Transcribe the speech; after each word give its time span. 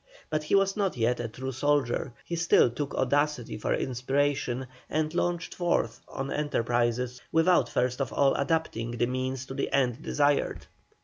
But 0.31 0.41
he 0.41 0.55
was 0.55 0.75
not 0.75 0.97
yet 0.97 1.19
a 1.19 1.27
true 1.27 1.51
soldier; 1.51 2.11
he 2.25 2.35
still 2.35 2.71
took 2.71 2.95
audacity 2.95 3.55
for 3.55 3.71
inspiration, 3.75 4.65
and 4.89 5.13
launched 5.13 5.53
forth 5.53 6.01
on 6.07 6.31
enterprises 6.31 7.21
without 7.31 7.69
first 7.69 8.01
of 8.01 8.11
all 8.11 8.33
adapting 8.33 8.97
the 8.97 9.05
means 9.05 9.45
to 9.45 9.53
the 9.53 9.71
end 9.71 10.01
desired. 10.01 10.65